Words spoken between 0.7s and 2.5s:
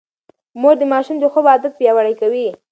د ماشوم د خوب عادت پياوړی کوي.